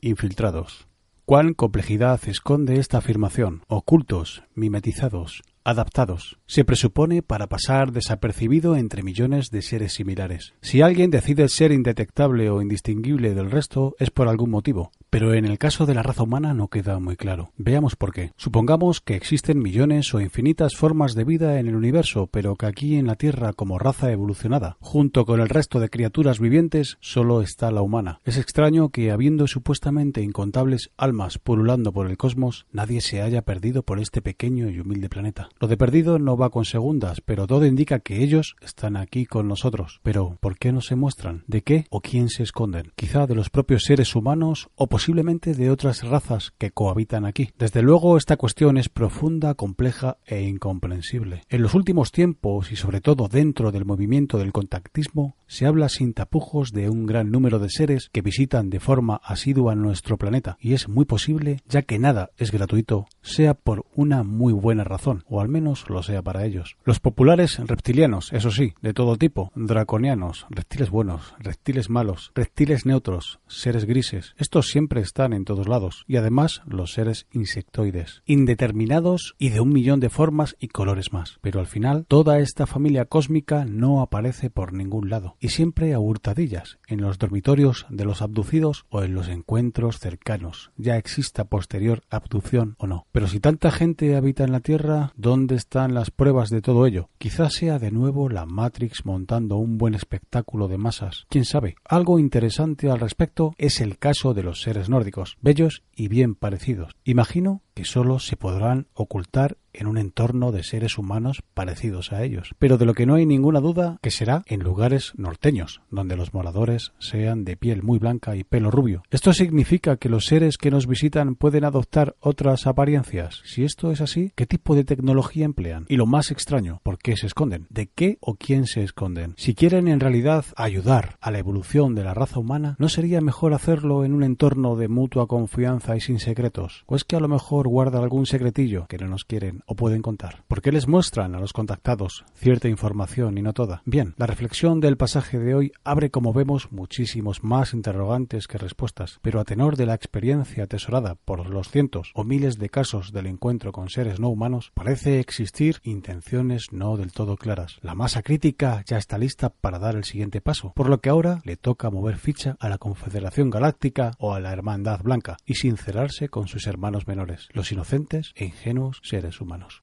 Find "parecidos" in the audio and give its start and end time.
106.36-106.94, 111.54-112.12